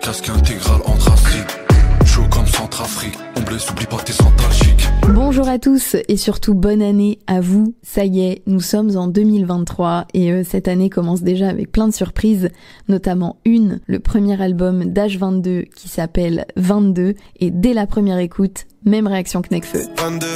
[0.00, 1.58] casque intégral anthracite.
[2.04, 4.88] Chaud comme Centrafrique, on blesse, oublie pas tes centralgiques.
[5.12, 7.74] Bonjour à tous et surtout bonne année à vous.
[7.82, 11.88] Ça y est, nous sommes en 2023 et euh, cette année commence déjà avec plein
[11.88, 12.50] de surprises,
[12.88, 19.06] notamment une, le premier album d'H22 qui s'appelle 22 et dès la première écoute, même
[19.08, 19.80] réaction que Necfeu.
[19.96, 20.26] 22.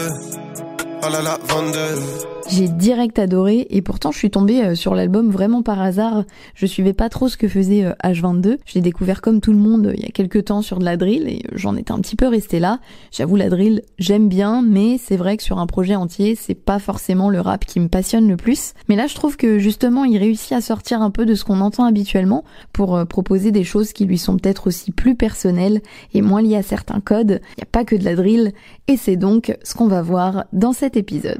[1.03, 2.40] Oh là là, 22.
[2.53, 6.25] J'ai direct adoré et pourtant je suis tombée euh, sur l'album vraiment par hasard.
[6.57, 8.47] Je suivais pas trop ce que faisait H22.
[8.49, 10.81] Euh, je l'ai découvert comme tout le monde euh, il y a quelques temps sur
[10.81, 12.81] de la drill et j'en étais un petit peu restée là.
[13.13, 16.81] J'avoue la drill, j'aime bien mais c'est vrai que sur un projet entier, c'est pas
[16.81, 18.73] forcément le rap qui me passionne le plus.
[18.89, 21.61] Mais là je trouve que justement il réussit à sortir un peu de ce qu'on
[21.61, 25.83] entend habituellement pour proposer des choses qui lui sont peut-être aussi plus personnelles
[26.15, 27.41] et moins liées à certains codes.
[27.57, 28.51] Il n'y a pas que de la drill
[28.89, 31.39] et c'est donc ce qu'on va voir dans cet épisode.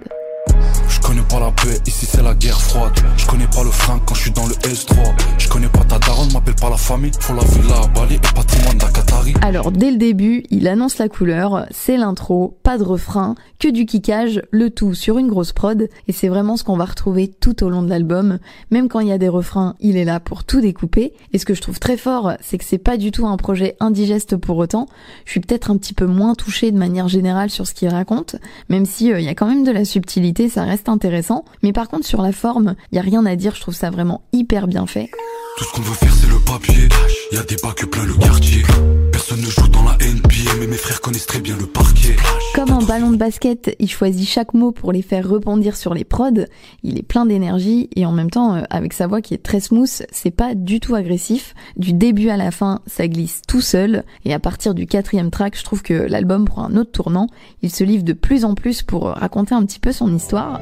[1.11, 2.93] Je connais pas la paix, ici c'est la guerre froide.
[3.17, 4.95] Je connais pas le frein quand je suis dans le S3.
[5.39, 7.11] Je connais pas ta daronne, m'appelle pas la famille.
[7.19, 9.35] Faut la villa à Bali et patrimoine d'Akatari.
[9.43, 13.87] Alors dès le début, il annonce la couleur, c'est l'intro, pas de refrain, que du
[13.87, 15.89] kickage, le tout sur une grosse prod.
[16.07, 18.39] Et c'est vraiment ce qu'on va retrouver tout au long de l'album.
[18.71, 21.13] Même quand il y a des refrains, il est là pour tout découper.
[21.33, 23.75] Et ce que je trouve très fort, c'est que c'est pas du tout un projet
[23.81, 24.87] indigeste pour autant.
[25.25, 28.37] Je suis peut-être un petit peu moins touchée de manière générale sur ce qu'il raconte,
[28.69, 31.47] même si euh, il y a quand même de la subtilité, ça reste intéressant.
[31.63, 33.91] Mais par contre, sur la forme, il y a rien à dire, je trouve ça
[33.91, 35.11] vraiment hyper bien fait.
[35.57, 36.89] Tout ce qu'on veut faire, c'est le papier.
[37.33, 38.63] Y a des bacs plein le quartier.
[39.11, 40.30] Personne ne joue dans la NBA,
[40.61, 42.17] mais mes frères connaissent très bien le parquet.
[42.55, 46.05] Comme un ballon de basket, il choisit chaque mot pour les faire rebondir sur les
[46.05, 46.45] prods.
[46.83, 49.61] Il est plein d'énergie et en même temps, euh, avec sa voix qui est très
[49.61, 51.55] smooth, c'est pas du tout agressif.
[51.77, 54.05] Du début à la fin, ça glisse tout seul.
[54.27, 57.29] Et à partir du quatrième track, je trouve que l'album prend un autre tournant.
[57.63, 60.61] Il se livre de plus en plus pour raconter un petit peu son histoire.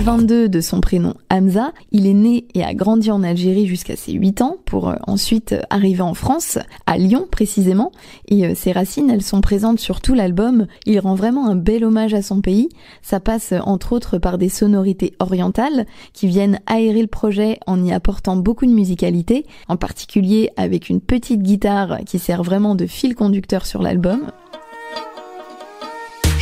[0.00, 4.12] H22 de son prénom Hamza, il est né et a grandi en Algérie jusqu'à ses
[4.12, 7.92] 8 ans pour euh, ensuite arriver en France, à Lyon précisément,
[8.26, 11.84] et euh, ses racines elles sont présentes sur tout l'album, il rend vraiment un bel
[11.84, 12.70] hommage à son pays,
[13.02, 17.92] ça passe entre autres par des sonorités orientales qui viennent aérer le projet en y
[17.92, 23.14] apportant beaucoup de musicalité, en particulier avec une petite guitare qui sert vraiment de fil
[23.14, 24.30] conducteur sur l'album.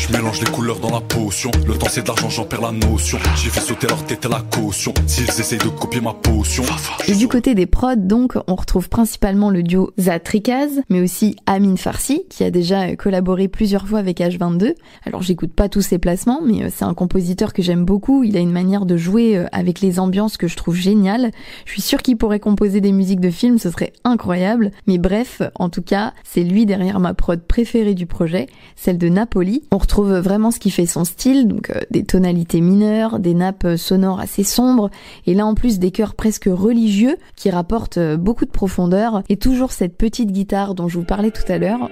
[0.08, 1.50] Je mélange les couleurs dans la potion.
[1.66, 3.18] Le temps c'est de l'argent, j'en perds la notion.
[3.36, 4.94] J'ai fait sauter leur tête à la caution.
[5.06, 6.62] S'ils essayent de copier ma potion.
[7.06, 11.76] Et du côté des prods, donc, on retrouve principalement le duo Zatrikaz, mais aussi Amin
[11.76, 14.76] Farsi, qui a déjà collaboré plusieurs fois avec H22.
[15.04, 18.24] Alors j'écoute pas tous ses placements, mais euh, c'est un compositeur que j'aime beaucoup.
[18.24, 21.32] Il a une manière de jouer euh, avec les ambiances que je trouve géniale.
[21.66, 24.70] Je suis sûre qu'il pourrait composer des musiques de films, ce serait incroyable.
[24.86, 29.10] Mais bref, en tout cas, c'est lui derrière ma prod préférée du projet, celle de
[29.10, 29.64] Napoli.
[29.70, 33.64] On retrouve vraiment ce qui fait son style, donc euh, des tonalités mineures, des nappes
[33.64, 34.90] euh, sonores assez sombres,
[35.26, 39.36] et là en plus des chœurs presque religieux qui rapportent euh, beaucoup de profondeur, et
[39.36, 41.90] toujours cette petite guitare dont je vous parlais tout à l'heure.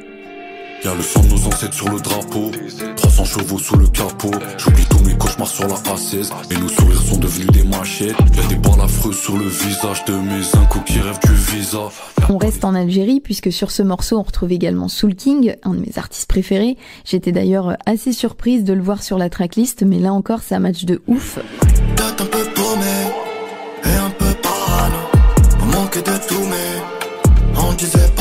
[0.85, 2.51] Y'a le sang de nos ancêtres sur le drapeau.
[2.97, 4.31] 300 chevaux sous le capot.
[4.59, 8.17] J'oublie tous mes cauchemars sur la A16 Et nos sourires sont devenus des machettes.
[8.37, 11.89] Y'a des balles affreuses sur le visage de mes incos qui rêvent du visa.
[12.29, 15.81] On reste en Algérie puisque sur ce morceau on retrouve également Soul King, un de
[15.81, 16.77] mes artistes préférés.
[17.05, 20.61] J'étais d'ailleurs assez surprise de le voir sur la tracklist mais là encore c'est un
[20.61, 21.39] match de ouf.
[21.39, 22.97] un peu paumé
[23.85, 24.97] et un peu parano.
[25.63, 28.16] On de tout mais on disait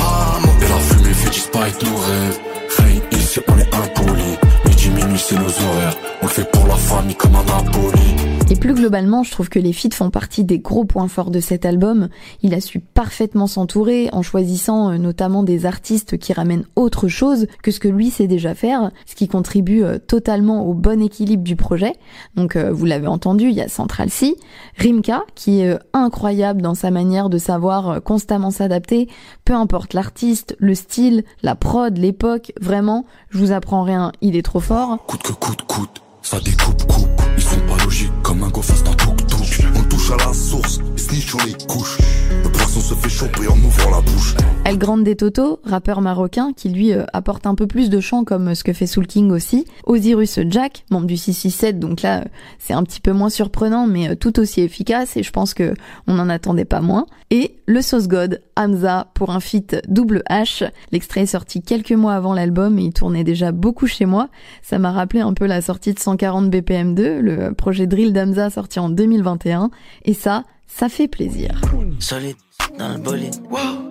[6.96, 8.16] famille comme un Napoli
[8.52, 11.40] et plus globalement, je trouve que les feats font partie des gros points forts de
[11.40, 12.10] cet album.
[12.44, 17.48] Il a su parfaitement s'entourer en choisissant euh, notamment des artistes qui ramènent autre chose
[17.64, 21.44] que ce que lui sait déjà faire, ce qui contribue euh, totalement au bon équilibre
[21.44, 21.94] du projet.
[22.36, 24.36] Donc euh, vous l'avez entendu, il y a Central C,
[24.78, 29.10] Rimka qui est incroyable dans sa manière de savoir constamment s'adapter,
[29.44, 34.44] peu importe l'artiste, le style, la prod, l'époque, vraiment, je vous apprends rien, il est
[34.44, 35.04] trop fort.
[35.08, 37.22] Coûte que coûte, coûte, ça découpe, coupe.
[37.38, 40.80] Ils sont pas logiques comme un go face d'un tuk-tuk On touche à la source,
[40.96, 41.98] snitch on les couche
[42.44, 46.70] Le poisson se fait choper en ouvrant la bouche El Grande Toto, rappeur marocain qui
[46.70, 49.66] lui euh, apporte un peu plus de chant comme ce que fait Soul King aussi.
[49.86, 52.26] Osiris Jack, membre du 667, donc là euh,
[52.60, 55.74] c'est un petit peu moins surprenant mais euh, tout aussi efficace et je pense que
[56.06, 57.08] on n'en attendait pas moins.
[57.32, 60.70] Et le Sauce God, Hamza pour un feat double H.
[60.92, 64.30] L'extrait est sorti quelques mois avant l'album et il tournait déjà beaucoup chez moi.
[64.62, 68.78] Ça m'a rappelé un peu la sortie de 140 BPM2, le projet drill d'Hamza sorti
[68.78, 69.72] en 2021
[70.04, 71.60] et ça, ça fait plaisir.
[72.00, 72.36] Solide
[72.78, 73.36] dans le bolide.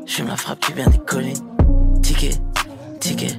[0.06, 1.34] Je la frappe qui vient des collines.
[2.02, 2.30] Ticket,
[3.00, 3.38] ticket,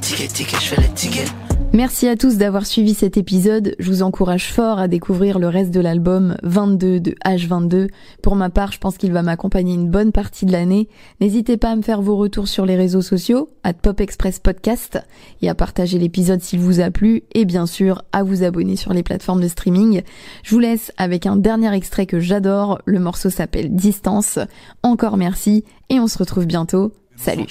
[0.00, 1.32] ticket, ticket, je fais les tickets.
[1.74, 3.76] Merci à tous d'avoir suivi cet épisode.
[3.78, 7.88] Je vous encourage fort à découvrir le reste de l'album 22 de H22.
[8.22, 10.88] Pour ma part, je pense qu'il va m'accompagner une bonne partie de l'année.
[11.20, 14.98] N'hésitez pas à me faire vos retours sur les réseaux sociaux, à Pop Express Podcast,
[15.42, 18.92] et à partager l'épisode s'il vous a plu, et bien sûr à vous abonner sur
[18.92, 20.02] les plateformes de streaming.
[20.42, 22.80] Je vous laisse avec un dernier extrait que j'adore.
[22.86, 24.38] Le morceau s'appelle Distance.
[24.82, 26.92] Encore merci, et on se retrouve bientôt.
[27.20, 27.46] Salut.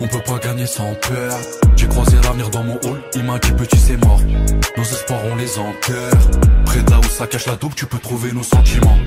[0.00, 1.38] On peut pas gagner sans peur.
[1.76, 4.20] J'ai croisé l'avenir dans mon hall, il m'a dit petit c'est mort.
[4.76, 6.12] Nos espoirs on les enterre.
[6.66, 8.98] Près de là où ça cache la double, tu peux trouver nos sentiments.